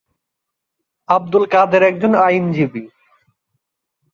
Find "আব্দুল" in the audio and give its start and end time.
1.09-1.43